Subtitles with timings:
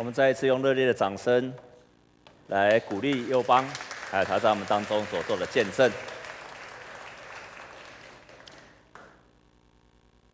[0.00, 1.52] 我们再一次用热烈的掌声
[2.46, 3.62] 来鼓励佑邦，
[4.10, 5.92] 还有他在我们当中所做的见证。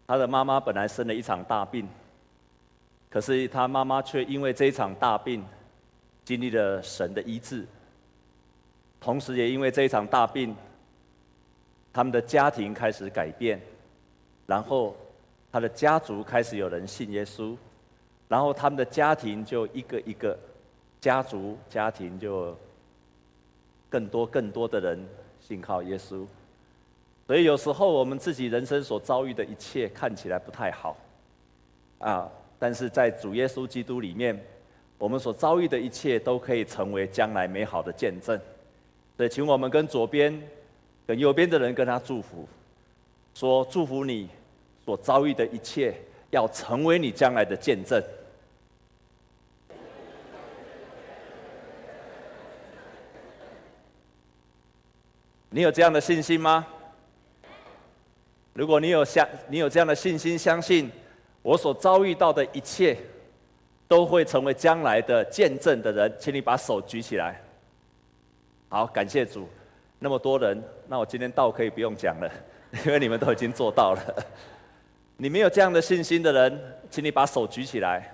[0.07, 1.89] 他的妈妈本来生了一场大病，
[3.11, 5.45] 可是他妈妈却因为这一场大病，
[6.25, 7.67] 经历了神的医治，
[9.01, 10.55] 同时也因为这一场大病，
[11.93, 13.61] 他们的家庭开始改变，
[14.47, 14.97] 然后
[15.51, 17.57] 他的家族开始有人信耶稣。
[18.29, 20.37] 然后他们的家庭就一个一个，
[21.01, 22.57] 家族家庭就
[23.89, 25.07] 更多更多的人
[25.41, 26.27] 信靠耶稣。
[27.29, 30.97] 所以有时候我们自己人生所遭遇的一切看起来不太好，
[32.01, 34.37] 啊，但是在主耶稣基督里面，
[34.99, 38.37] 我们所遭遇的一切都可以成为将来美好的见证。
[39.17, 40.43] 所以，请我们跟左边、
[41.07, 42.49] 跟右边的人跟他祝福，
[43.35, 44.29] 说祝福你
[44.85, 45.95] 所遭遇的一切。
[46.31, 48.03] 要成为你将来的见证。
[55.57, 56.67] 你有这样的信心吗？
[58.53, 60.91] 如果你有相，你有这样的信心，相信
[61.41, 62.95] 我所遭遇到的一切
[63.89, 67.41] 都会成为将来的见证的人，请你把手举起来。
[68.69, 69.49] 好，感谢主，
[69.99, 72.31] 那么多人，那我今天道可以不用讲了，
[72.85, 74.25] 因为你们都已经做到了。
[75.17, 78.13] 你没有这样的信心的人，请你把手举起来。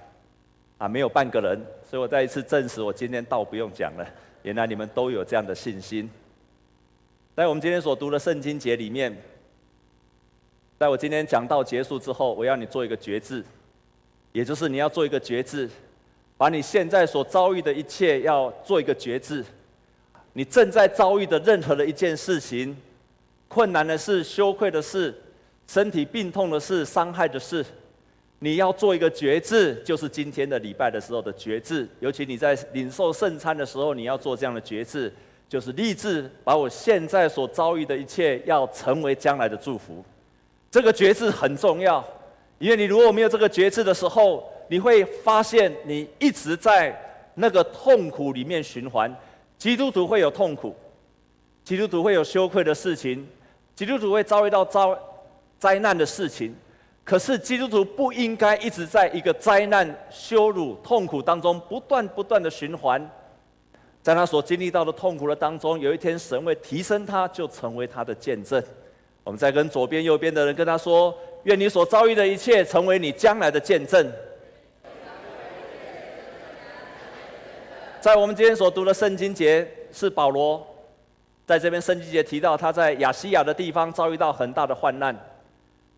[0.78, 4.06] 啊，没有半个人，所以我再一次证实，我今天道不用讲了。
[4.44, 6.08] 原来你们都有这样的信心。
[7.34, 9.16] 在我们今天所读的圣经节里面，
[10.78, 13.42] 在我今天讲道结束之后，我要你做一个决志，
[14.32, 15.66] 也就是你要做一个决志，
[16.36, 19.42] 把你现在所遭遇的一切要做一个决志。
[20.34, 22.76] 你正在遭遇的任何的一件事情，
[23.48, 25.14] 困难的事、羞愧的事。
[25.68, 27.64] 身体病痛的事、伤害的事，
[28.40, 31.88] 你要做一个决志，就是今天的礼拜的时候的决志。
[32.00, 35.10] 尤其你在领受圣餐的时候，你要做这样的决志，
[35.52, 40.02] 就是立志把我现在所遭遇的一切，要成为将来的祝福。
[40.70, 42.02] 这个觉知很重要，
[42.58, 46.98] 因为你如果没有这个觉知的时候，你会发现你一直在
[47.34, 49.14] 那个痛苦里面循环。
[49.58, 50.74] 基督徒会有痛苦，
[51.62, 53.28] 基督徒会有羞愧的事情，
[53.76, 54.98] 基督徒会遭遇到遭。
[55.58, 56.52] 灾难的事情，
[57.04, 63.06] 可是基督徒不应该一直在一个灾难、羞辱、痛苦当中不断不断的循环。
[64.02, 68.60] 在他所经历到的痛苦的当中，有一天神会提升他，就成为他的见证。
[69.22, 74.10] 我们再跟左边、右边的人跟他说：愿你所遭遇的一切成为你将来的见证。
[78.00, 80.66] 在我们今天所读的圣经节，是保罗
[81.46, 85.16] 在这边圣经节提到他在亚西亚的地方遭遇到很大的患难。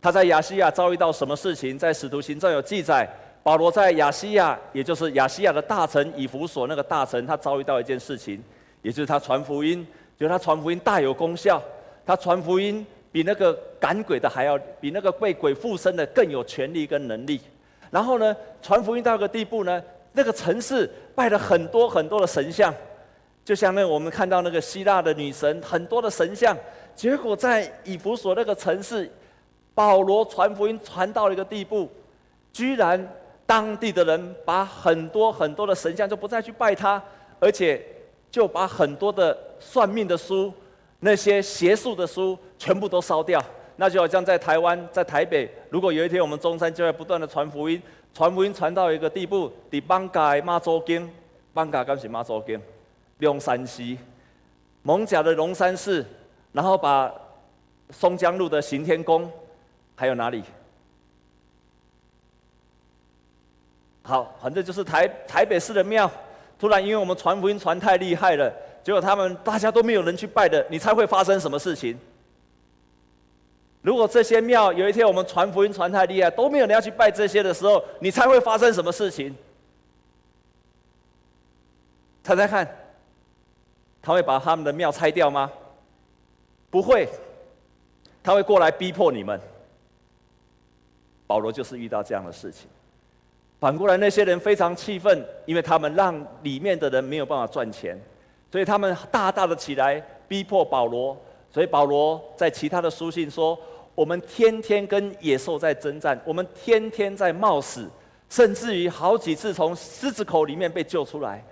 [0.02, 1.78] 他在亚西亚遭遇到什么事情？
[1.78, 3.08] 在使徒行传有记载，
[3.44, 8.42] 保罗在亚西亚，也就是亚西亚的大臣以弗所那个大臣，他遭遇到一件事情，
[8.82, 9.86] 也就是他传福音，
[10.18, 11.62] 就是他传福音大有功效，
[12.06, 17.38] 他传福音比那个赶鬼的还要，比那个被鬼附身的更有权力跟能力。
[17.90, 19.80] 然后呢，传福音到一个地步呢，
[20.14, 22.74] 那个城市拜了很多很多的神像，
[23.44, 26.56] 就像那我们看到那个希腊的女神，很多的神像，
[26.96, 29.08] 结果在以弗所那个城市。
[29.76, 31.90] 保罗传福音传到了一个地步，
[32.52, 33.08] 居然
[33.46, 37.02] 当地的人把很多很多的神像就不再去拜他，
[37.38, 37.84] 而且
[38.30, 40.52] 就把很多的算命的书、
[41.00, 43.42] 那些邪术的书全部都烧掉。
[43.76, 47.82] 那就好像在台湾、在台北，如果有一天我们中山就要不断的传福音，
[48.14, 51.10] 传福音传到一个地步，第艋舺妈祖经，
[51.54, 52.60] 艋舺刚是妈祖经，
[53.18, 53.82] 龙山寺，
[54.82, 56.06] 蒙甲的龙山寺，
[56.52, 57.12] 然后把
[57.90, 59.30] 松江路的行天宫。
[59.96, 60.42] 还有哪里？
[64.06, 66.08] 好，反正就是台台北市的庙，
[66.58, 68.52] 突然因为我们传福音传太厉害了，
[68.84, 71.98] 结果他们大家都没有人去拜的，你猜会发生什么事情？
[73.80, 79.34] 如果这些庙有一天我们传福音传太厉害，都没有人要去拜这些的时候，你猜会发生什么事情？
[82.22, 82.76] 猜猜看，
[84.02, 85.50] 他会把他们的庙拆掉吗？
[86.70, 87.08] 不会，
[88.22, 89.40] 他会过来逼迫你们。
[91.26, 92.68] 保罗就是遇到这样的事情，
[93.64, 97.98] 反过来那些人非常气愤，因为他们让里面的人没有办法赚钱，
[98.52, 101.16] 所以他们大大的起来逼迫保罗。
[101.50, 103.58] 所以保罗在其他的书信说
[103.96, 107.88] ：“我们天天跟野兽在征战，我们天天在冒死，
[108.28, 111.42] 甚至于好几次从狮子口里面被救出来。”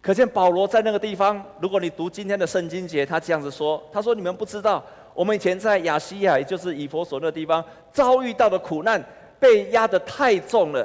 [0.00, 4.82] 可见保罗在那个地方，如果你读今天的圣经节，他这样子说：“他说你们不知道，
[5.12, 7.62] 我们以前在亚西亚，也就是以弗所那地方
[7.92, 9.04] 遭遇到的苦难。”
[9.40, 10.84] 被压得太重了，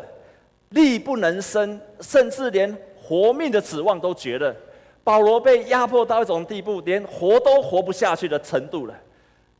[0.74, 4.56] 力不能生，甚至连活命的指望都绝了。
[5.04, 8.94] 保罗被压迫到一种地步，连活都活不下去的程度了。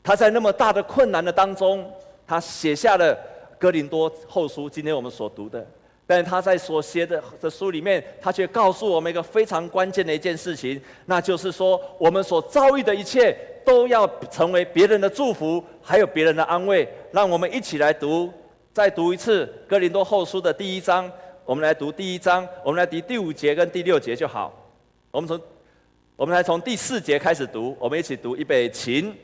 [0.02, 1.84] 他在那么大的困难的当中，
[2.26, 3.14] 他写下了
[3.58, 5.66] 《哥林多后书》，今天我们所读的。
[6.06, 13.34] 但他在所写的的书里面，他却告诉我们一个非常关键的一件事情，那就是说，我们所遭遇的一切
[13.64, 16.86] 都要成为别人的祝福，还有别人的安慰。
[17.10, 18.30] 让我们一起来读，
[18.74, 21.08] 再读一次《哥林多后书》的第一章。
[21.44, 24.52] 我们来读第一章，我们来读第五节跟第六节就好。
[25.12, 25.40] 我们从，
[26.16, 29.14] 我们来从第四节开始读，我们一起读，预备起。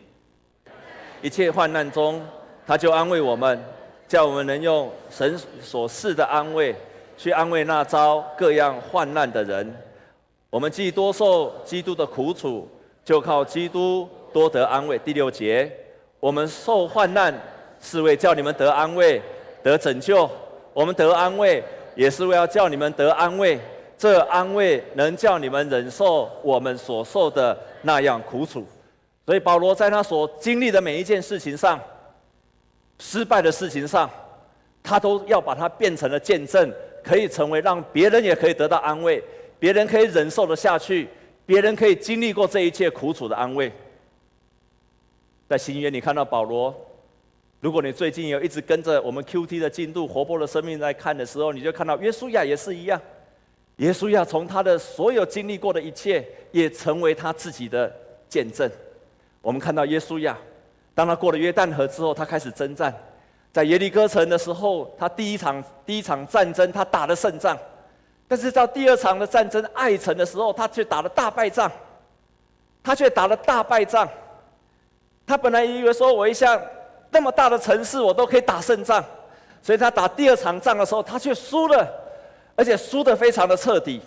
[1.21, 2.25] 一切患难中，
[2.65, 3.61] 他就安慰我们，
[4.07, 6.73] 叫我们能用神所赐的安慰，
[7.19, 9.77] 去安慰那遭各样患难的人。
[10.49, 12.69] 我们既多受基督的苦楚，
[13.05, 14.97] 就靠基督多得安慰。
[15.01, 15.69] 第六节，
[16.21, 17.35] 我们受患难，
[17.83, 19.21] 是为叫你们得安慰、
[19.63, 20.31] 得拯救。
[20.73, 21.63] 我们得安慰，
[21.95, 23.59] 也是为要叫你们得安慰。
[23.99, 28.67] 这安慰能叫你们忍受我们所受的那样苦楚，
[29.27, 31.79] 所以保罗在他所经历的每一件事情上，
[32.99, 34.09] 失败的事情上，
[34.83, 36.73] 他都要把它变成了见证，
[37.05, 39.23] 可以成为让别人也可以得到安慰，
[39.59, 41.07] 别人可以忍受得下去，
[41.45, 43.71] 别人可以经历过这一切苦楚的安慰。
[45.47, 46.75] 在新约，你看到保罗，
[47.61, 53.01] 如果你最近有一直跟着我们 QT 的进度、活泼的生命在看的时候，你就看到约书亚也是一样。
[53.77, 57.95] 耶稣要从他的所有经历过的一切，也成为他自己的
[58.29, 58.71] 见证。
[59.43, 60.37] 我们看到耶稣亚，
[60.95, 62.95] 当他过了约旦河之后，他开始征战，
[63.53, 67.59] 在耶利哥城的时候，他第一场第一场战争他打了胜仗，
[68.27, 71.71] 但是到第二场的战争爱城的时候，他却打了大败仗，
[72.83, 74.09] 他却打了大败仗。
[75.27, 76.61] 他本来以为说，我一向
[77.11, 79.05] 那么大的城市，我都可以打胜仗，
[79.63, 81.87] 所以他打第二场仗的时候，他却输了。
[82.57, 84.03] 而且输得非常的彻底。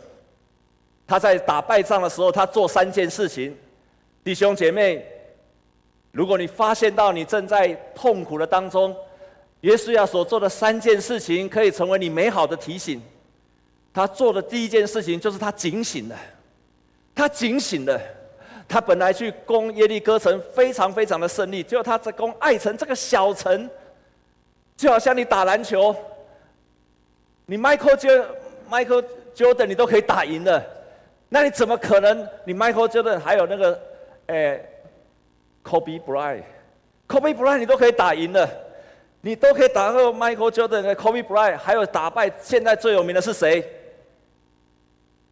[1.08, 3.58] 他在打败仗的时候，他做三件事情。
[4.24, 5.04] 弟兄姐妹，
[6.12, 8.96] 如果你发现到你正在痛苦的当中，
[9.62, 13.02] 约书亚所做的三件事情可以成为你美好的提醒。
[13.92, 16.16] 他做的第一件事情就是他警醒了，
[17.16, 18.00] 他警醒了。
[18.74, 23.70] 他本来去攻耶利哥城非常非常的胜利，结果他在攻爱城这个小城，
[24.76, 25.96] 就好像你打篮球，
[27.46, 28.10] 你 Michael 就。
[28.72, 29.04] Michael
[29.36, 30.66] Jordan 你都可以打赢的，
[31.30, 32.28] 那你怎么可能？
[32.44, 33.80] 你 Michael Jordan 还有那个，
[34.28, 34.66] 诶
[35.64, 38.50] ，Kobe Bryant，Kobe Bryant 你都可以打赢的，
[39.22, 43.64] 你都可以打过 Michael Jordan 和 Kobe Bryant，还有打败现在最有名的是谁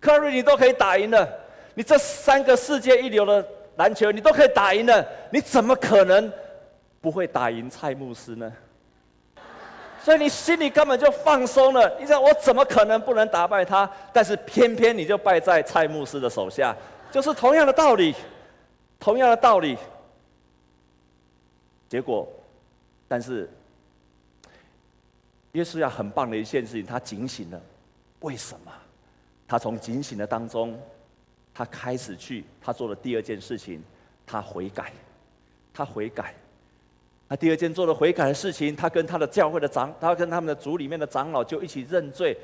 [0.01, 1.27] ？Curry 你都可以打赢了，
[1.73, 3.45] 你这三个世界一流的
[3.77, 6.31] 篮球你都可以打赢了，你怎么可能
[6.99, 8.51] 不会打赢蔡牧师呢？
[10.03, 13.89] 所以你心里根本就放松了，你想我怎么可能不能打败他？
[14.11, 16.75] 但是偏偏你就败在蔡牧师的手下，
[17.11, 18.15] 就是同样的道理，
[18.99, 19.77] 同样的道理。
[21.87, 22.27] 结果，
[23.07, 23.49] 但是，
[25.51, 27.61] 约书亚很棒的一件事情，他警醒了。
[28.21, 28.71] 为什么？
[29.47, 30.79] 他从警醒的当中，
[31.53, 33.83] 他开始去，他做了第二件事情，
[34.25, 34.93] 他悔改，
[35.73, 36.33] 他悔改。
[37.27, 42.35] 他第二件做了悔改的事情，他跟他的教会的长，他跟他们的族里面的长老就一起认罪，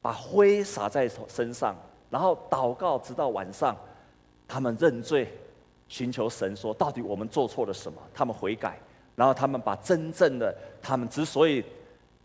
[0.00, 1.74] 把灰撒在身上，
[2.10, 3.76] 然后祷告，直到晚上，
[4.46, 5.28] 他们认罪，
[5.88, 8.00] 寻求神说，到底我们做错了什么？
[8.14, 8.78] 他们悔改，
[9.16, 11.64] 然后他们把真正的他们之所以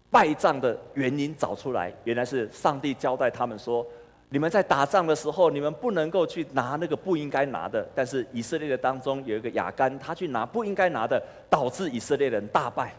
[0.10, 3.86] 败仗的原因找出来，原来是上帝交代他们说。
[4.34, 7.88] 你们在打仗的时候，你们不能够去拿那个不应该拿的。
[7.94, 11.22] 但是以色列的当中有一个亚干，他去拿不应该拿的，
[11.52, 12.92] 导致以色列人大败。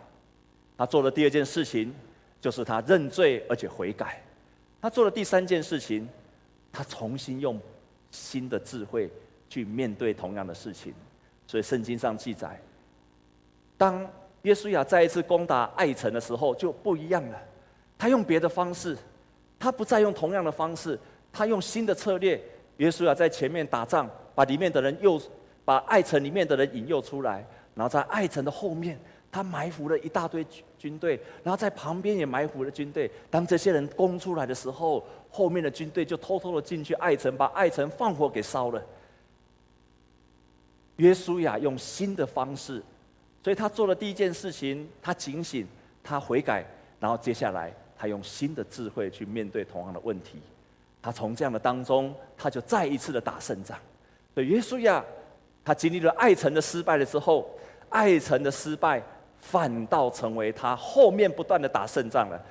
[0.79, 1.93] 他做的第二件事情，
[2.41, 4.23] 就是他认罪而且悔改。
[4.81, 6.09] 他做了第三件事情，
[6.73, 7.61] 他重新用
[8.13, 9.11] 新的智慧
[9.51, 10.95] 去面对同样的事情。
[11.49, 12.57] 所以圣经上记载，
[13.77, 14.09] 当
[14.43, 17.43] 耶稣亚再一次攻打爱城的时候，就不一样了。
[17.99, 18.97] 他用别的方式，
[19.59, 20.97] 他不再用同样的方式。
[21.35, 22.41] 他用新的策略，
[22.77, 25.21] 约书亚在前面打仗，把里面的人诱，
[25.65, 28.99] 把爱城里面的人引诱出来，然后在爱城的后面，
[29.33, 33.11] 他埋伏了一大堆军军队，然后在旁边也埋伏了军队。
[33.31, 38.81] 当这些人攻出来的时候，后面的军队就偷偷的进去爱城，把爱城放火给烧了。
[40.97, 42.81] 约书亚用新的方式，
[43.43, 45.67] 所以他做了第一件事情，他警醒，
[46.05, 46.65] 他悔改，
[47.01, 50.39] 然后接下来他用新的智慧去面对同样的问题。
[51.05, 53.77] 他从这样的当中，他就再一次的打胜仗。
[54.33, 55.05] 所以约书亚，
[55.63, 57.47] 他经历了爱城的失败了之后，
[57.91, 59.03] 爱城的失败
[59.39, 62.43] 反倒成为他后面不断的打胜仗了。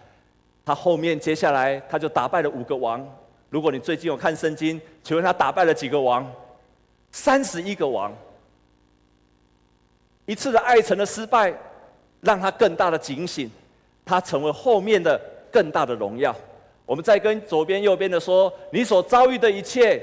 [0.64, 3.04] 他后面接下来他就打败了五个王。
[3.50, 6.32] 如果你最近有看圣经，请问他打败了几个王？
[7.12, 8.16] 三十一个王。
[10.28, 11.52] 一次的爱城的失败，
[12.22, 13.50] 让他更大的警醒，
[14.06, 15.20] 他成为后面的
[15.52, 16.36] 更大的荣耀。
[16.94, 20.00] 我们再跟左边、右边的说，你所遭遇的一切，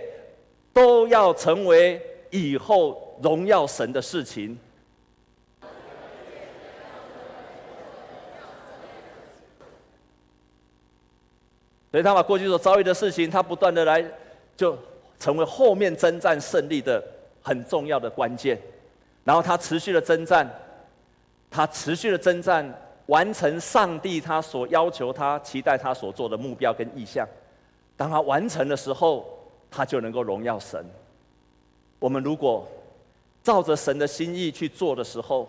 [0.73, 4.59] 都要成为以后荣耀神的事情。
[11.93, 14.05] 所以他把过去所遭遇的事情，他不断的来，
[14.57, 14.77] 就
[15.21, 17.01] 成为后面征战胜利的
[17.41, 18.59] 很重要的关键。
[19.23, 20.53] 然后他持续的征战，
[21.53, 22.69] 他持续的征战，
[23.11, 27.27] 完成上帝他所要求他、期待他所做的目标跟意向。
[27.97, 29.27] 当他完成的时候，
[29.69, 30.85] 他就能够荣耀神。
[31.99, 32.67] 我们如果
[33.43, 35.49] 照着神的心意去做的时候，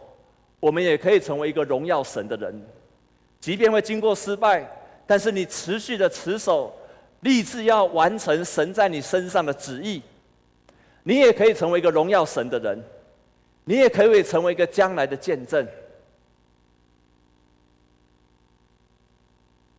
[0.59, 2.51] 我们也可以成为一个荣耀神的人，
[3.39, 4.67] 即便会经过失败。
[5.05, 6.73] 但是你持续的持守，
[7.19, 10.01] 立志要完成神在你身上的旨意，
[11.03, 12.83] 你也可以成为一个荣耀神的人，
[13.65, 15.67] 你也可以成为一个将来的见证。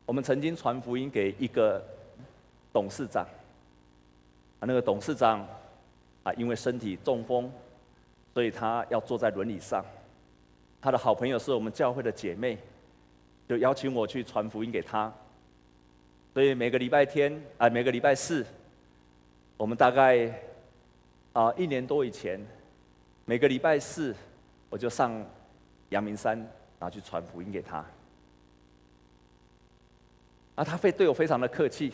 [0.05, 1.83] 我们曾经传福音给一个
[2.73, 3.25] 董事长，
[4.59, 5.47] 啊，那个董事长
[6.25, 7.51] 啊，因为身体中风，
[8.35, 9.85] 所以他要坐在轮椅上。
[10.81, 12.59] 他的好朋友是我们教会的姐妹，
[13.49, 15.13] 就邀请我去传福音给他。
[16.35, 18.45] 所以每个礼拜天啊，每个礼拜四，
[19.57, 20.29] 我们大概
[21.33, 22.45] 啊一年多以前，
[23.25, 24.13] 每个礼拜四
[24.69, 25.25] 我就上
[25.91, 26.37] 阳明山，
[26.81, 27.85] 然后去传福音给他。
[30.55, 31.93] 啊，他非对我非常的客气，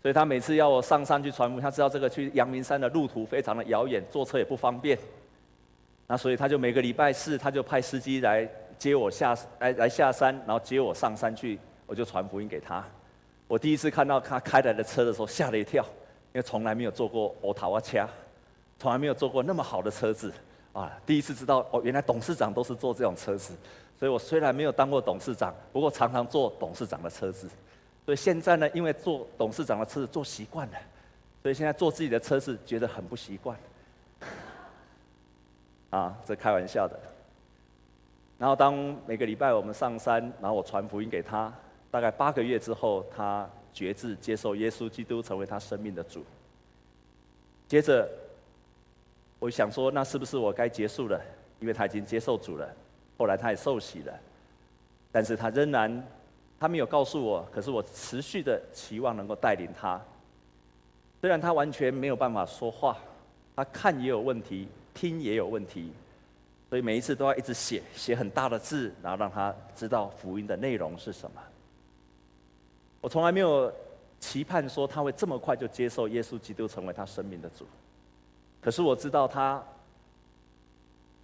[0.00, 4.98] 所以他每次要我上山去传福音，他知道这个去阳明山的路途非常的遥远，坐车也不方便。
[6.06, 12.84] 那所以他就每个礼拜四，他就派司机来接我下来来下山，然后接我上山去，我就传福音给他。
[13.48, 15.82] 我第一次看到他开来的车的时候，吓了一跳，
[16.32, 18.06] 因为从来没有坐过欧塔瓦车，
[18.78, 20.32] 从来没有坐过那么好的车子
[20.72, 20.92] 啊！
[21.06, 23.54] 第一次知道哦，原来董事长都是坐这种车子，
[24.04, 27.48] 所以我虽然没有当过董事长，不过常常坐董事长的车子。
[28.04, 30.76] 所以现在呢，因为坐董事长的车子坐习惯了，
[31.40, 33.58] 所以现在坐自己的车子觉得很不习惯。
[35.88, 37.00] 啊，这开玩笑的。
[38.36, 38.74] 然后当
[39.06, 41.50] 每个礼拜我们上山，然后我传福音给他。
[41.90, 46.22] 大概八个月之后，他决志接受耶稣基督成为他生命的主。
[47.66, 48.06] 接着，
[49.38, 51.18] 我想说，那是不是我该结束了？
[51.58, 52.68] 因为他已经接受主了，
[53.16, 54.12] 后来他也受洗了，
[55.12, 56.04] 但是他仍然，
[56.58, 60.00] 他没有告诉我，可是我持续的期望能够带领他。
[61.20, 62.98] 虽然他完全没有办法说话，
[63.54, 65.92] 他看也有问题，听也有问题，
[66.68, 71.40] 所以每一次都要一直写，写很大的字，然后让他知道福音的内容是什么。
[73.00, 73.72] 我从来没有
[74.18, 77.66] 期盼说他会这么快就接受耶稣基督成为他生命的主，
[78.60, 79.62] 可是我知道他，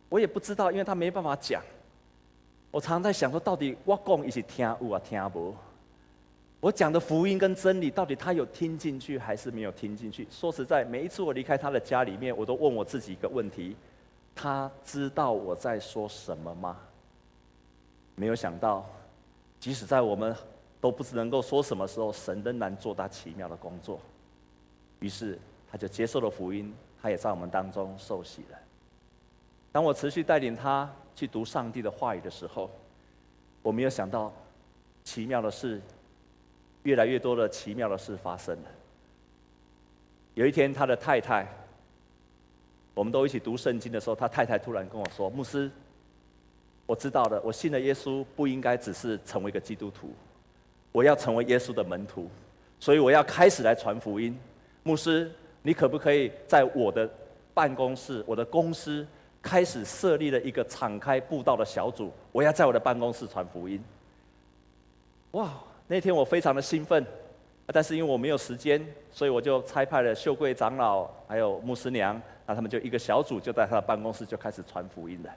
[0.09, 1.63] 我也不知道，因为他没办法讲。
[2.71, 5.55] 我常在想说，到底我讲一起听有啊听不？
[6.61, 10.27] 我讲的福音跟真理，到底他有听进去还是没有听进去？
[10.31, 13.77] 说实在，每一次我离开他的家里面，我都问我自己一个问题：
[14.35, 16.77] 他知道我在说什么吗？
[18.15, 18.85] 没有想到，
[19.59, 20.35] 即使在我们。
[20.83, 24.01] 都不知能够说什么时候，神仍然做他奇妙的工作。
[25.01, 25.39] 于是
[25.71, 28.59] 他就接受了福音，他也在我们当中受洗了。
[29.73, 32.71] 当我持续带领他去读上帝的话语的时候，
[33.63, 34.33] 我没有想到
[35.05, 35.81] 奇妙的事，
[36.83, 38.69] 越来越多的奇妙的事发生了。
[40.35, 41.47] 有一天，他的太太，
[42.95, 45.71] 我们都一起读圣经的时候，他太太突然跟我说：“牧师，
[46.87, 50.13] 我知道了，我信了耶稣，不应该只是成为一个基督徒。”
[50.93, 52.29] 我要成为耶稣的门徒，
[52.81, 54.37] 所以我要开始来传福音。
[54.83, 55.31] 牧师，
[55.63, 57.09] 你可不可以在我的
[57.55, 59.07] 办公室、我的公司
[59.43, 62.13] 开始设立了一个敞开布道的小组？
[62.33, 63.83] 我要在我的办公室传福音。
[65.33, 65.51] 哇！
[65.87, 67.05] 那天我非常的兴奋，
[67.67, 68.81] 但是因为我没有时间，
[69.11, 75.31] 所以我就差派了秀贵长老还有牧师娘，那他们就一个小组就在他的办公室就开始传福音了。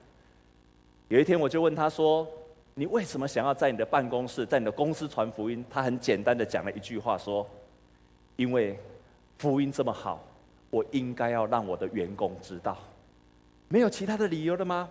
[1.08, 2.28] 有一天我就问他说，
[2.76, 5.66] 你为什么想要在你的办公室、在你的公司传福音？
[5.72, 7.48] 他很简单的讲了一句话说
[8.38, 8.78] ：“因为
[9.40, 10.24] 福音这么好，
[10.70, 12.78] 我应该要让我的员工知道。”
[13.74, 14.88] 没有其他的理由了吗？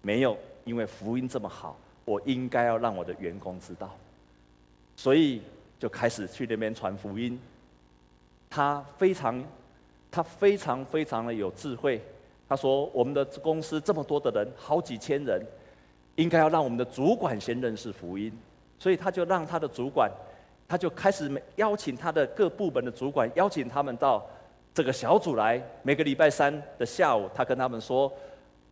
[0.00, 1.76] 没有，因为福音这么好，
[2.06, 3.94] 我应该要让我的员工知道。
[4.96, 5.42] 所以
[5.78, 7.38] 就开始去那边传福音。
[8.48, 9.44] 他非常，
[10.10, 12.00] 他非常非常的有智慧。
[12.48, 15.38] 他说：“我们的公司这么多的人，好几千人。”
[16.16, 18.32] 应该要让我们的主管先认识福音，
[18.78, 20.10] 所以他就让他的主管
[20.66, 24.26] 他就开始邀请他的各部门的主管，邀请他们到
[24.74, 25.62] 这个小组来。
[25.82, 28.12] 每个礼拜三的下午，他跟他们说：“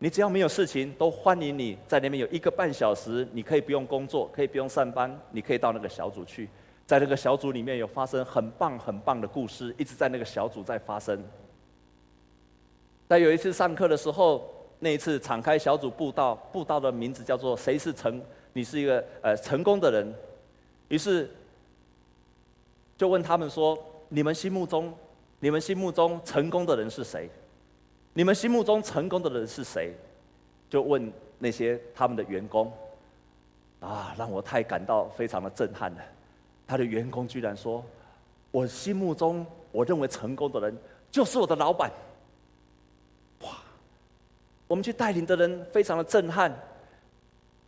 [0.00, 6.48] 你只要没有事情，都欢迎你在那边有一个半小时，你可以不用工作，可以不用上班，你可以到那个小组去。
[6.84, 11.22] 在那个小组里面有发生很棒很棒的故事，一直在那个小组在发生。
[13.08, 18.20] 在有一次上课的时候，那一次敞开小组布道，布道的名字叫做‘谁是成’，
[18.52, 20.14] 你是一个呃成功的人。
[20.88, 21.30] 于是。
[22.98, 23.76] 就问他们说
[24.10, 24.94] ：“你们心目中，
[25.42, 27.28] 你们心目中成功的人是谁？
[28.12, 29.92] 你们心目中成功的人是谁？”
[30.70, 32.72] 就问那些他们的员工，
[33.80, 36.00] 啊，让我太感到非常的震撼了。
[36.64, 37.84] 他的员工居然说
[38.52, 40.78] ：“我心目中我认为成功的人
[41.10, 41.90] 就是我的老板。”
[43.42, 43.50] 哇！
[44.68, 46.56] 我们去带领的人非常的震撼。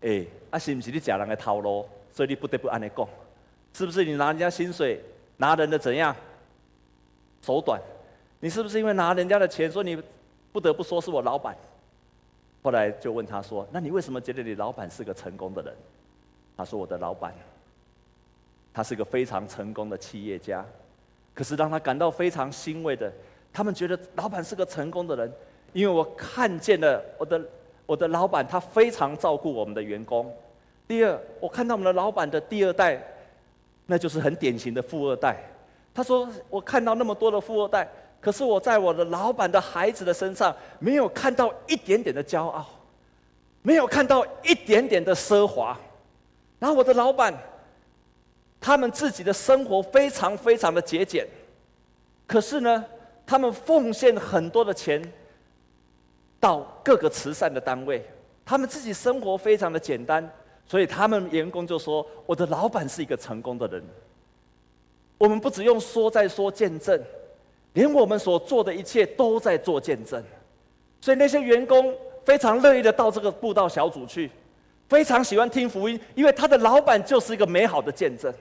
[0.03, 1.85] 哎，啊，是不是你假人的套路？
[2.13, 3.09] 所以你不得不按呢讲，
[3.73, 5.03] 是不是你拿人家薪水？
[5.37, 6.15] 拿人的怎样
[7.45, 7.81] 手短？
[8.41, 10.03] 你是不是因为拿人家的钱，所以你
[10.53, 11.55] 不得不说是我老板？
[12.63, 15.75] 后来就问他说：“那你为什么觉得你老板是个成功的人？”
[16.57, 17.35] 他说：“我的老板，
[18.73, 20.65] 他是个非常成功的企业家。
[21.35, 23.13] 可是让他感到非常欣慰的，
[23.53, 25.33] 他们觉得老板是个成功的人，
[25.75, 27.41] 因为我看见了我的
[27.85, 30.33] 我的老板，他非常照顾我们的员工。
[30.89, 33.01] 第二，我看到我们的老板的第二代。”
[33.87, 35.37] 那就是很典型的富二代。
[35.95, 37.89] 他说：“我看到那么多的富二代，
[38.21, 42.67] 可是我在我的老板的孩子的身上，没有看到一点点的骄傲，
[43.63, 45.79] 没有看到一点点的奢华。
[46.59, 47.33] 然后我的老板，
[48.61, 51.25] 他们自己的生活非常非常的节俭，
[52.27, 52.85] 可是呢，
[53.25, 55.01] 他们奉献很多的钱
[56.41, 58.05] 到各个慈善的单位，
[58.45, 60.29] 他们自己生活非常的简单。”
[60.67, 63.85] 所以他们员工就说：“我的老板是一个成功的人。”
[65.19, 67.01] 我们不只用说在说见证，
[67.73, 70.23] 连我们所做的一切都在做见证。
[71.01, 74.31] 所以那些员工非常乐意的到这个布道小组去，
[74.89, 78.33] 非常喜欢听福音，因为他的老板就是一个美好的见证。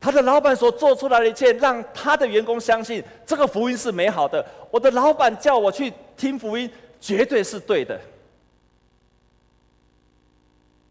[0.00, 4.44] 他的老板所做出来的一切，让他的员工相信这个福音是美好的。
[4.70, 7.98] 我的老板叫我去听福音，绝对是对的。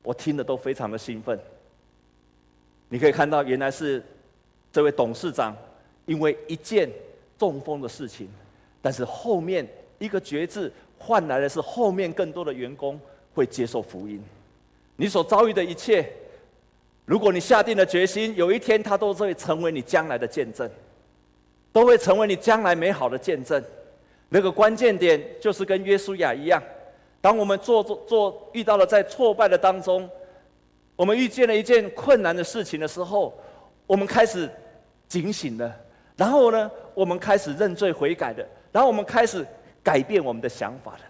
[0.02, 1.40] 我听的都非常的兴奋。
[2.90, 4.04] 你可以看到，原来是
[4.74, 5.56] 这位董事长
[6.08, 6.92] 因为一件
[7.38, 8.28] 中风的事情，
[8.82, 9.66] 但是后面
[10.00, 13.00] 一个决志换来的是后面更多的员工
[13.36, 14.20] 会接受福音。
[14.96, 16.12] 你所遭遇的一切，
[17.06, 20.68] 如果你下定了决心，有一天他都会成为你将来的见证，
[21.72, 23.64] 都会成为你将来美好的见证。
[24.30, 26.62] 那个关键点就是跟约书亚一样。
[27.22, 30.10] 当我们做做做遇到了在挫败的当中，
[30.96, 33.34] 我们遇见了一件困难的事情的时候，
[33.86, 34.50] 我们开始
[35.14, 35.72] 警醒了，
[36.18, 39.46] 然后呢，我们开始认罪悔改的，然后我们开始
[39.84, 41.02] 改变我们的想法了。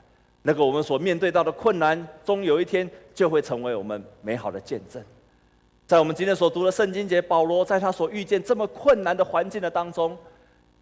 [0.42, 5.02] 那个我们所面对到的困难，终有一天就会成为我们美好的见证。
[5.88, 10.18] 在我们今天所读的圣经节，保罗在他所遇见这么困难的环境的当中，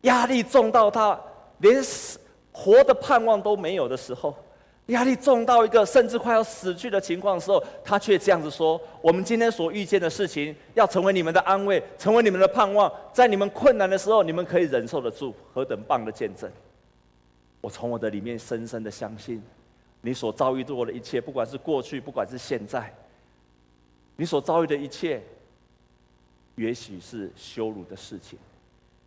[0.02, 1.20] 压力重到他
[1.60, 1.80] 连
[2.52, 4.36] 活的盼望都没有的时候。
[4.88, 16.52] 压力重到一个甚至快要死去的情况的时候，他却这样子说：“我们今天所遇见的事情，要成为你们的安慰，成为你们的盼望，在你们困难的时候，你们可以忍受得住，何等棒的见证！”
[17.62, 19.41] 我从我的里面深深的相信，
[20.02, 22.94] 你所遭遇过的一切，不管是过去，不管是现在，
[24.17, 25.22] 你所遭遇的一切，
[26.56, 28.38] 也许是羞辱的事情，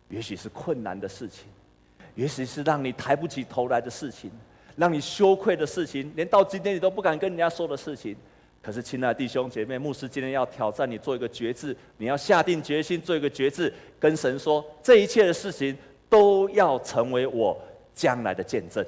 [0.09, 1.45] 也许是困难的事情，
[2.15, 4.31] 也许是让你抬不起头来的事情。
[4.75, 8.15] 让你羞愧的事情，连到今天你都不敢跟人家说的事情。
[8.61, 15.77] 可是，亲爱的弟兄姐妹，牧师今天要挑战你做一个决志，你要下定决心做一个决志，跟神说，这一切的事情
[16.09, 17.55] 都要成为我
[17.93, 18.83] 将来的见证。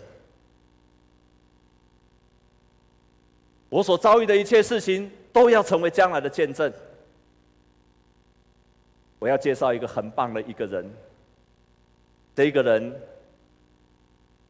[3.70, 6.74] 我所遭遇的一切事情都要成为将来的见证。
[9.20, 10.92] 我要介绍一个很棒的一个人，
[12.36, 12.94] 这一个人。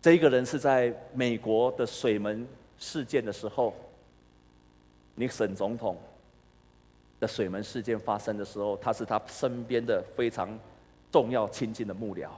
[0.01, 3.73] 这一个人是在美国的水门事件的时候，
[5.15, 5.97] 尼克森总统
[7.19, 10.57] 的水门事件发生的时候，他是他身边的非常
[11.11, 12.29] 重要亲近的幕僚。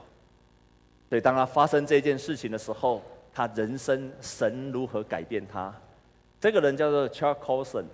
[1.08, 5.72] 所以当他发生这件事情的时候，他人生神如何改变他？
[6.40, 7.84] 这个人叫做 Chuck Colson，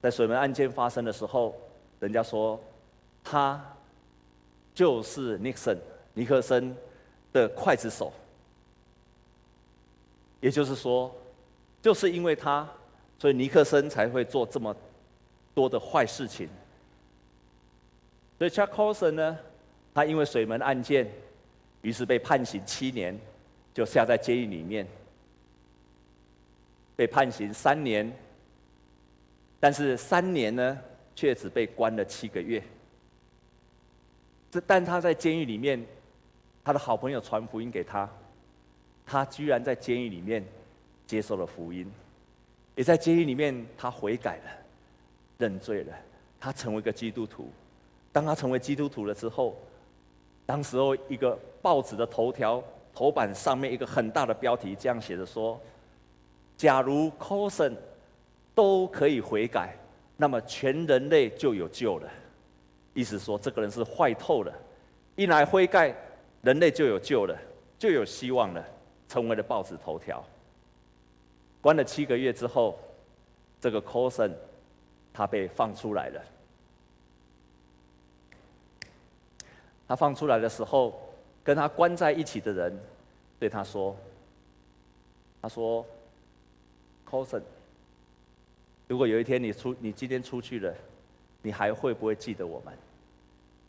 [0.00, 1.54] 在水门案件发生的时候，
[2.00, 2.58] 人家说
[3.22, 3.62] 他
[4.72, 5.78] 就是尼克森，
[6.14, 6.74] 尼克森
[7.34, 8.10] 的刽子手。
[10.40, 11.14] 也就是说，
[11.82, 12.68] 就是因为他，
[13.18, 14.74] 所以尼克森才会做这么
[15.54, 16.48] 多的坏事情。
[18.38, 19.38] 所以 Chuck Colson 呢，
[19.94, 21.10] 他因为水门案件，
[21.82, 23.18] 于是被判刑七年，
[23.72, 24.86] 就下在监狱里面，
[26.94, 28.12] 被判刑三年，
[29.58, 30.78] 但是三年呢，
[31.14, 32.62] 却只被关了七个月。
[34.50, 35.82] 这但他在监狱里面，
[36.64, 38.08] 他的好朋友传福音给他，
[39.04, 40.42] 他居然在监狱里面
[41.06, 41.90] 接受了福音，
[42.74, 44.50] 也在监狱里面他悔改了，
[45.38, 45.94] 认罪了，
[46.40, 47.50] 他成为一个基督徒。
[48.12, 49.54] 当他成为基督徒了之后，
[50.46, 52.62] 当时候一个报纸的头条
[52.94, 55.60] 头版上面一个很大的标题这样写着说
[56.56, 57.76] ：“假如 c o s o n
[58.54, 59.74] 都可以悔改，
[60.16, 62.08] 那么全人类就有救了。”
[62.94, 64.54] 意思说这个人是坏透了，
[65.16, 65.92] 一来悔改，
[66.44, 67.34] 人类就有救了，
[67.78, 68.62] 就有希望了，
[69.08, 70.22] 成为了报纸头条。
[71.62, 72.78] 关了七个月之后，
[73.58, 74.36] 这个 c o s o n
[75.12, 76.22] 他被放出来了。
[79.88, 81.00] 他放出来的时候，
[81.42, 82.78] 跟他关在一起的人
[83.38, 83.96] 对他说
[85.40, 85.82] ：“他说
[87.10, 87.44] c o s o n
[88.86, 90.74] 如果有一天你出，你今天出去了，
[91.40, 92.76] 你还会不会记得我们？”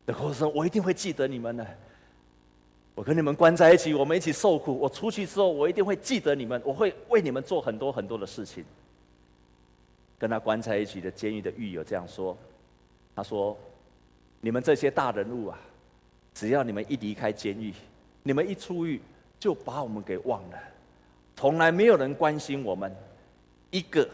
[0.05, 1.65] 那 Colson 说：“我一定会记得你们的。
[2.95, 4.77] 我跟你们关在一起，我们一起受苦。
[4.79, 8.63] 我出去之后，我一定会记得你们，我会为你们做很多很多的事情。”
[10.17, 12.35] 跟他关在一起的监狱的狱友这样说
[13.13, 13.57] ：“他说，
[14.39, 15.59] 你们这些大人物啊。”
[16.33, 17.73] 只要你们一离开监狱，
[18.21, 18.99] 你们一出狱
[19.39, 20.59] 就把我们给忘了，
[21.37, 22.93] 从来没有人关心我们，
[23.71, 24.05] 一个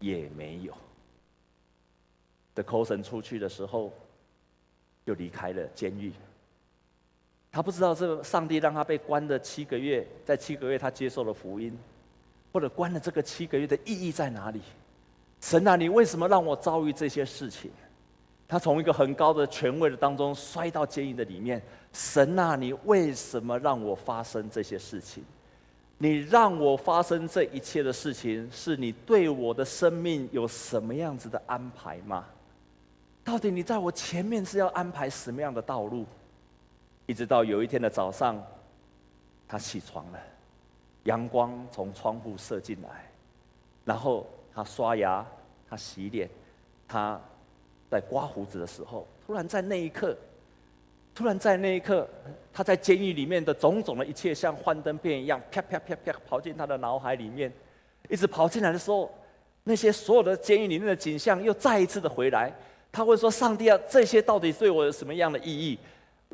[0.00, 0.74] 也没有。
[2.54, 3.90] 的 c o s n 出去的时候，
[5.06, 6.12] 就离开了监狱。
[7.54, 11.72] 他不知道这个上帝让他被关了七个月，在七个月他接受了福音，
[12.52, 14.60] 或者关了这个七个月的意义在哪里？
[15.40, 17.70] 神啊，你为什么让我遭遇这些事情？
[18.48, 21.62] 他从一个很高的权位的当中摔到监狱的里面。
[21.92, 25.22] 神啊，你为什么让我发生这些事情？
[25.98, 32.24] 你让我发生这一切的事情，是你对我的生命有什么样子的安排吗？
[33.22, 36.04] 到底你在我前面是要安排什么样的道路？
[37.06, 38.42] 一直到有一天的早上，
[39.46, 40.18] 他起床了，
[41.04, 43.10] 阳光从窗户射进来，
[43.84, 45.26] 然后他刷牙，
[45.68, 46.28] 他洗脸，
[46.88, 47.20] 他。
[47.90, 50.16] 在刮胡子的时候，突然在那一刻，
[51.14, 52.08] 突然在那一刻，
[52.52, 57.52] 他在监狱里面的种种的一切，像幻灯片一样，啪啪啪啪跑进他的脑海里面。
[58.08, 59.08] 一直跑进来的时候，
[59.62, 62.52] 那些所有的监狱里面的景象又再一次的回来。
[62.90, 65.78] 他会说：“上帝啊，这些到底对我有什么样的意义？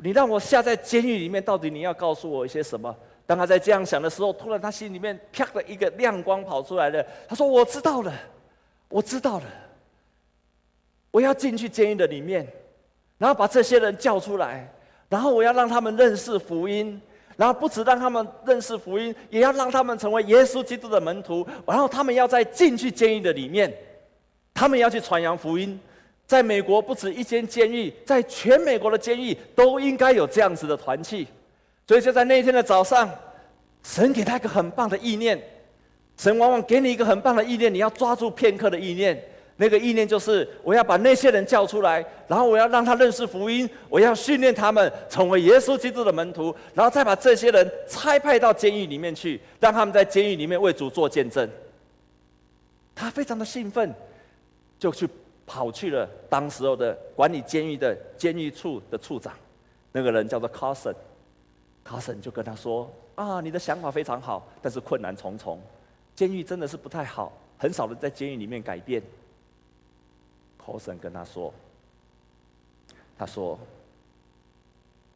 [0.03, 2.95] 你让我下在监狱里面，到底你要告诉我一些什么？”
[3.27, 7.05] 当他在这样想的时候，突然他心里面啪的一个亮光跑出来了。
[7.29, 8.11] 他说：“我知道了，
[8.89, 9.45] 我知道了。”
[11.11, 12.45] 我要进去监狱的里面，
[13.17, 14.67] 然后把这些人叫出来，
[15.07, 16.99] 然后我要让他们认识福音，
[17.37, 21.47] 然后不止让他们认识福音，也要让他们成为耶稣基督的门徒。
[21.65, 23.71] 然后他们要在进去监狱的里面，
[24.53, 25.79] 他们要去传扬福音。
[26.31, 31.27] 在美国不止一间监狱，在全美国的监狱都应该有这样子的团契。
[31.85, 33.11] 所以就在那一天的早上，
[33.83, 35.37] 神给他一个很棒的意念。
[36.15, 39.21] 神往往给你一个很棒的意念，你要抓住片刻的意念。
[39.57, 51.49] 那个意念就是，我要把那些人叫出来，然后我要让他认识福音，我要训练他们成为耶稣基督的门徒，然后再把这些人差派到监狱里面去，让他们在监狱里面为主做见证。
[52.95, 53.93] 他非常的兴奋，
[54.79, 55.05] 就去
[55.45, 59.33] 跑去了当时候的管理监狱的监狱处的处长，
[59.91, 65.59] 那个人叫做 Carson，Carson 就跟他说：“啊，你的想法非常好，但是困难重重，
[66.15, 69.01] 监狱真的是不太好，很少人在监狱里面改变。”
[70.63, 71.53] Colson 跟他说
[73.17, 73.59] ：“他说，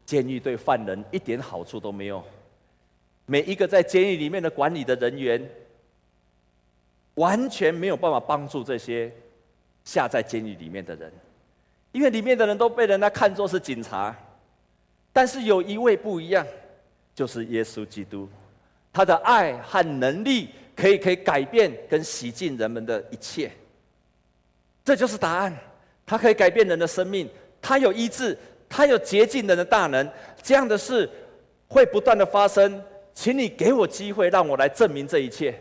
[0.06, 2.24] 监狱对犯人一点好处都没有。
[3.28, 5.50] 每一个在监狱里面的管理的人员，
[7.16, 9.12] 完全没有办法帮助这些
[9.86, 11.12] 下在监狱里面的人，
[11.93, 14.13] 因为里面的人都被人家看作是警察。
[15.13, 16.45] 但是有一位不一样，
[17.15, 18.28] 就是耶稣基督，
[18.91, 23.50] 他的爱和能力可以可以改变跟洗净人们的一切。”
[24.84, 25.58] 这就是答案，
[26.06, 27.28] 它可以改变人的生命，
[27.62, 28.38] 它有医治，
[28.69, 30.08] 它有洁净人的大能，
[30.43, 31.10] 这样的事
[31.67, 32.84] 会不断的发生，
[33.15, 35.60] 请你给我机会，让我来证明这一切。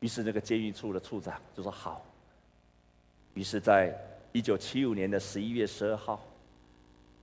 [0.00, 2.04] 于是那个监狱处的处长就说好。
[3.34, 3.94] 于是，在
[4.32, 6.24] 一九七五年的十一月十二号，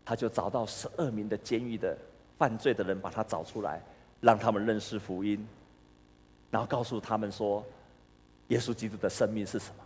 [0.05, 1.97] 他就找到十二名的监狱的
[2.37, 3.81] 犯罪的人，把他找出来，
[4.19, 5.47] 让他们认识福音，
[6.49, 7.63] 然后告诉他们说，
[8.49, 9.83] 耶稣基督的生命是什么。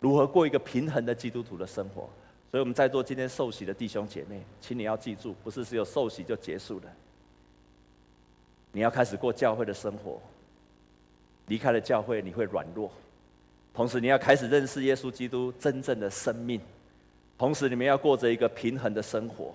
[0.00, 2.08] 如何过一个平衡的基督徒的生活？
[2.50, 6.84] 所以我们在座今天受洗的弟兄姐妹，请你要记住，不是只有受洗就结束了。
[8.72, 10.20] 你要开始过教会的生活，
[11.46, 12.90] 离开了教会你会软弱，
[13.74, 16.60] 同时你要开始认识耶稣基督真正的生命，
[17.38, 19.54] 同时你们要过着一个平衡的生活，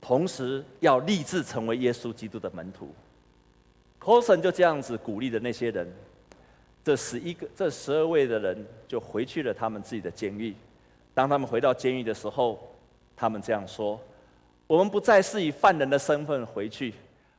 [0.00, 2.94] 同时要立志成为耶稣基督的门徒。
[4.00, 5.86] c o s o n 就这样子鼓励的那些人，
[6.84, 10.54] 这十一个、这十二位的人就回去了他们自己的监狱。
[11.14, 12.58] 当他们回到监狱的时候，
[13.16, 14.00] 他们这样说
[14.66, 16.94] ：“我们不再是以犯人的身份回去。”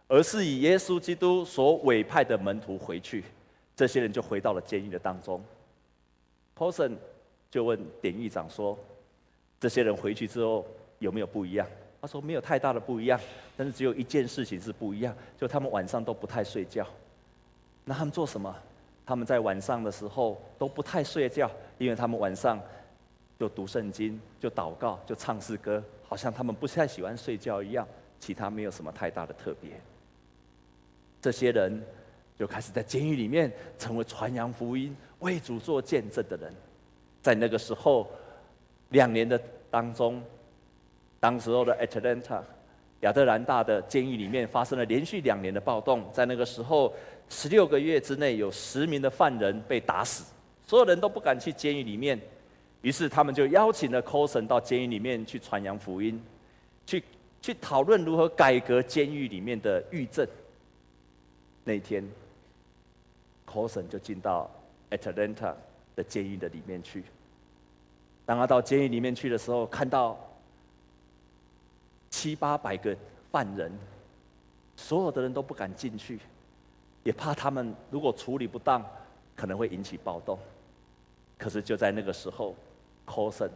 [0.08, 3.24] 而是以耶稣基督所委派的门徒回去，
[3.78, 5.42] 这些人就回到了监狱的当中。
[6.62, 6.96] Paulson
[7.50, 8.78] 就问典狱长说
[9.60, 10.64] ：“这些人回去之后
[11.00, 11.66] 有没有不一样？”
[12.00, 13.20] 他说：“没有太大的不一样，
[13.58, 16.88] 但是只有一件事情是不一样，就他们晚上都不太睡觉。
[17.84, 18.56] 那他们做什么？
[19.08, 22.62] 他们在晚上的时候都不太睡觉，因为他们晚上
[23.40, 27.88] 就读圣经、就祷告、就唱诗歌，好像他们不太喜欢睡觉一样。
[28.20, 29.72] 其他没有什么太大的特别。”
[31.20, 31.82] 这些人
[32.38, 36.54] 就开始在监狱里面成为传扬福音、为主做见证的人。
[37.24, 38.08] 在那个时候，
[38.90, 40.22] 两年的当中，
[41.20, 42.42] 当时候的 Atlanta
[43.02, 46.08] 亚特兰大的监狱里面发生了连续两年的暴动。
[46.14, 46.94] 在那个时候，
[47.30, 50.24] 十六个月之内有十名的犯人被打死，
[50.68, 52.20] 所有人都不敢去监狱里面。
[52.82, 56.20] 于是他们就邀请了 CoSon 到监狱里面去传扬福音，
[56.88, 57.04] 去
[57.40, 60.28] 去讨论如何改革监狱里面的狱政。
[61.64, 62.04] 那天
[63.48, 64.50] ，CoSon 就进到
[64.92, 65.56] Atlanta
[65.96, 67.04] 的监狱的里面去。
[68.26, 70.18] 当他到监狱里面去的时候，看到
[72.10, 72.96] 七八百个
[73.32, 73.72] 犯人，
[74.76, 76.20] 所有的人都不敢进去，
[77.04, 78.86] 也怕他们如果处理不当，
[79.36, 80.38] 可能会引起暴动。
[81.38, 82.56] 可是就在那个时候
[83.08, 83.50] ，Colson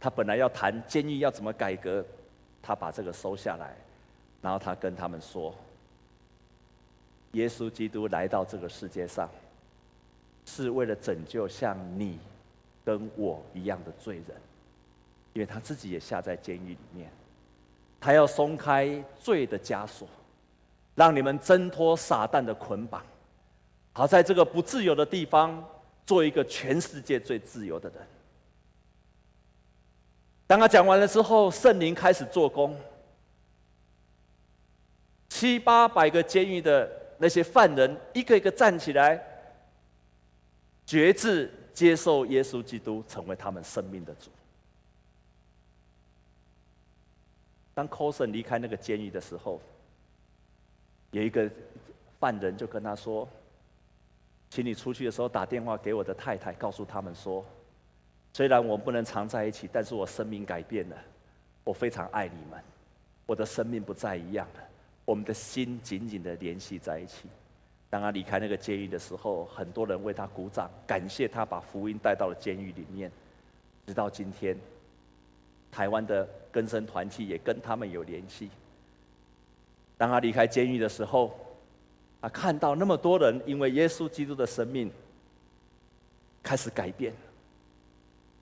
[0.00, 2.04] 他本来要谈监狱要怎么改革，
[2.62, 3.76] 他把这个收下来，
[4.40, 5.54] 然后他跟他们说。
[7.32, 9.28] 耶稣基督来到这个世界上，
[10.50, 12.18] 是为了拯救像你
[12.82, 14.36] 跟我一样的罪人，
[15.34, 17.10] 因为他自己也下在监狱里面，
[18.00, 20.08] 他要松开罪的枷锁，
[20.94, 23.04] 让你们挣脱撒旦的捆绑，
[23.92, 25.62] 好在这个不自由的地方，
[26.06, 27.98] 做一个全世界最自由的人。
[30.46, 32.74] 当他讲完了之后，圣灵开始做工，
[35.28, 36.90] 七八百个监狱的。
[37.20, 39.20] 那些犯人一个一个站起来，
[40.88, 44.30] 决志接受耶稣基督成为他们生命的主。
[47.74, 49.60] 当 c o s o n 离开那个监狱的时候，
[51.10, 51.48] 有一个
[52.18, 53.28] 犯人就跟他说
[54.48, 57.44] ：“请你出去的时候打电话给我的太太，告诉他们说，
[58.32, 60.96] 虽然我们不能常在一起，但是我生命改变了，
[61.64, 62.58] 我非常爱你们，
[63.26, 64.64] 我的生命不再一样了。”
[65.04, 67.28] 我们的心紧紧的联系在一起。
[67.90, 73.10] 当他离开那个监狱的时候，很多人为他鼓掌，感谢他把福音带到了监狱里面。
[73.86, 74.54] 直到今天，
[75.72, 78.50] 台湾的根生团体也跟他们有联系。
[79.96, 81.34] 当他离开监狱的时候，
[82.20, 84.90] 他看到那么多人因为耶稣基督的生命
[86.42, 87.12] 开始改变。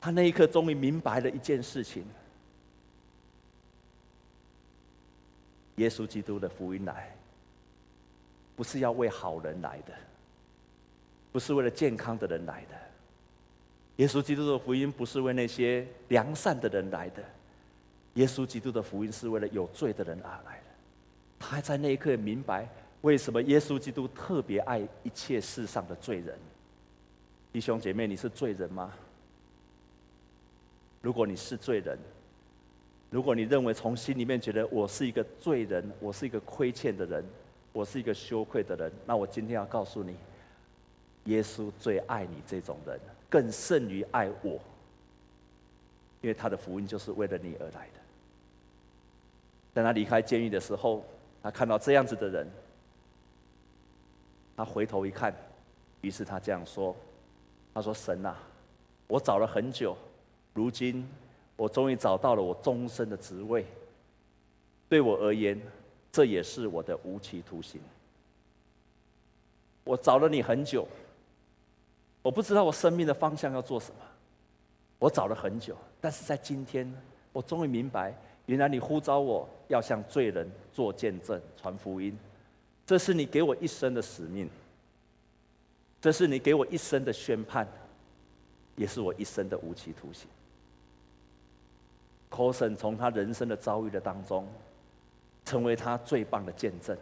[0.00, 2.04] 他那一刻终于明白了一件事情。
[5.76, 7.15] 耶稣基督的福音来，
[8.56, 9.92] 不是要为好人来的，
[11.30, 12.74] 不是为了健康的人来的。
[13.96, 17.22] 耶稣基督的福音不是为那些良善的人来的，
[18.14, 20.64] 耶稣基督的福音是为了有罪的人而来的。
[21.38, 22.66] 他还在那一刻明白，
[23.02, 26.38] 为什么耶稣基督特别爱一切世上的罪人。
[27.52, 28.92] 弟兄姐妹，你是罪人吗？
[31.02, 31.98] 如果你是罪人，
[33.08, 37.24] 如果你认为从心里面觉得我是一个罪人，我是一个亏欠的人，
[37.76, 40.16] 我是一个羞愧的人，那我今天要告诉你，
[41.24, 44.52] 耶稣最爱你这种人，更胜于爱我，
[46.22, 48.00] 因为他的福音就是为了你而来的。
[49.74, 51.04] 当他离开监狱的时候，
[51.42, 52.48] 他看到这样子的人，
[54.56, 55.34] 他回头一看，
[56.00, 56.96] 于是他这样说
[57.74, 58.38] ：“他说神啊，
[59.06, 59.94] 我找了很久，
[60.54, 61.06] 如今。”
[61.58, 63.66] 我终于找到了我终身的职位。
[64.90, 65.58] 对我而言，
[66.16, 67.78] 这也是我的无期徒刑。
[69.84, 70.88] 我找了你很久，
[72.22, 74.00] 我不知道我生命的方向要做什么。
[74.98, 76.90] 我找了很久，但是在今天，
[77.34, 78.14] 我终于明白，
[78.46, 82.18] 原来你呼召我要向罪人做见证、传福音，
[82.86, 84.48] 这是你给我一生的使命，
[86.00, 87.68] 这是你给我一生的宣判，
[88.74, 90.26] 也是我一生的无期徒刑。
[92.34, 94.48] 求神从他人生的遭遇的当中，
[95.46, 96.94] 成为他最棒的见证。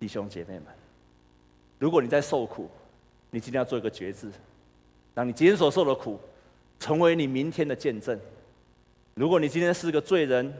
[0.00, 0.64] 弟兄姐妹们，
[1.78, 2.68] 如果你在受苦，
[3.30, 4.28] 你今天要做一个决志，
[5.14, 6.18] 让你今天所受的苦，
[6.80, 8.18] 成为你明天的见证。
[9.14, 10.52] 如果你今天是个罪人，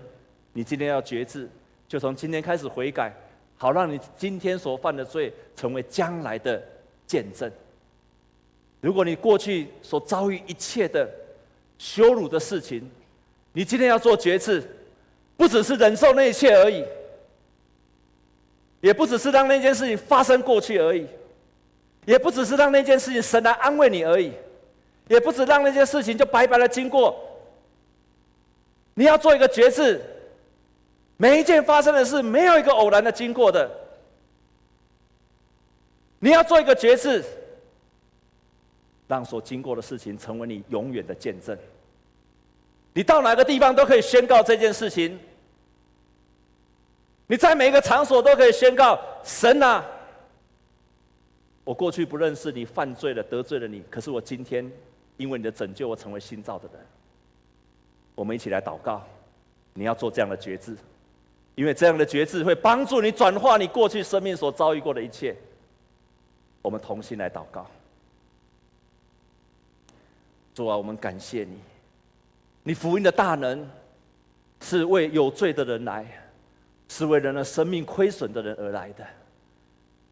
[0.52, 1.48] 你今天要决志，
[1.88, 3.12] 就从今天开始悔改，
[3.56, 6.62] 好让你今天所犯的罪成为将来的
[7.06, 7.50] 见证。
[8.80, 11.08] 如果你过去所遭遇一切的
[11.78, 12.88] 羞辱的事情，
[13.54, 14.62] 你今天要做决志，
[15.36, 16.84] 不只是忍受那一切而已，
[18.80, 21.06] 也不只是让那件事情发生过去而已，
[22.04, 24.32] 也不只是让那件事情神来安慰你而已，
[25.08, 27.18] 也不只让那件事情就白白的经过。
[28.94, 30.00] 你要做一个决志，
[31.16, 33.70] 每一件发生的事没有一个偶然的经过的，
[36.18, 37.24] 你要做一个决志。
[39.08, 41.58] 让所经过的事情成为你永远的见证。
[42.94, 45.18] 你到哪个地方都可以宣告这件事情。
[47.26, 49.84] 你在每一个场所都可以宣告：神啊，
[51.64, 53.82] 我过去不认识你，犯罪了，得罪了你。
[53.88, 54.70] 可是我今天
[55.16, 56.86] 因为你的拯救，我成为新造的人。
[58.14, 59.02] 我们一起来祷告。
[59.74, 60.76] 你要做这样的决志，
[61.54, 65.34] 因为这样的决志会帮助你转化你过去生命所遭遇过的一切。
[66.60, 67.66] 我们同心来祷告。
[70.54, 71.56] 主啊，我们感谢你，
[72.64, 73.68] 你福音的大能
[74.60, 76.06] 是为有罪的人来，
[76.88, 79.04] 是为人的生命亏损的人而来的。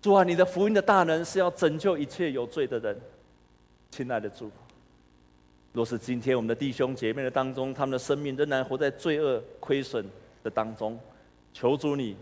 [0.02, 2.98] 主啊，你的福音的大能是要拯救一切有罪的人。
[3.90, 4.50] 亲爱的主，
[5.72, 10.04] 若是今天我们的弟兄姐妹的当中，他们的生命仍然活在罪恶亏损
[10.42, 10.98] 的当中，
[11.52, 12.16] 求主你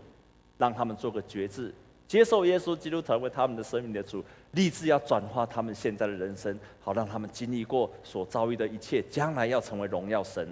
[0.57, 1.73] 让他们做个决志。
[2.09, 10.49] 接受耶稣基督成为他们的生命的主，立志要转化他们现在的人生，好让他们经历过所遭遇的一切，将来要成为荣耀神。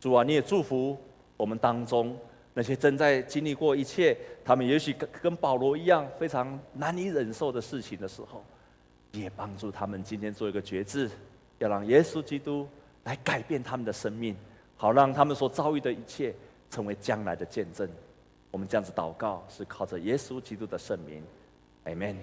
[0.00, 0.98] 主啊，你也祝福
[1.36, 2.18] 我们当中
[2.52, 8.44] 那些正在经历过一切，他们也许跟跟保罗一样非常难以忍受的事情的时候，
[9.12, 11.08] 也帮助他们今天做一个决志，
[11.58, 12.66] 要让耶稣基督
[13.04, 14.34] 来改变他们的生命，
[14.76, 16.34] 好让他们所遭遇的一切
[16.68, 17.88] 成为将来的见证。
[18.52, 21.24] 我们这样子祷告，是靠着耶稣基督的圣名
[21.86, 22.16] ，Amen。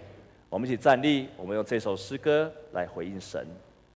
[0.48, 3.46] 我们一起站立，我们用这首诗歌来回应神。